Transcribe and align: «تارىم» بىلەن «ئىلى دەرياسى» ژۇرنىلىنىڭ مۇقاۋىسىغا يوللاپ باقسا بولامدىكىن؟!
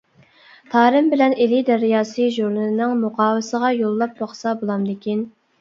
«تارىم» 0.71 1.11
بىلەن 1.11 1.35
«ئىلى 1.43 1.59
دەرياسى» 1.67 2.25
ژۇرنىلىنىڭ 2.37 2.97
مۇقاۋىسىغا 3.05 3.73
يوللاپ 3.81 4.17
باقسا 4.25 4.57
بولامدىكىن؟! 4.65 5.25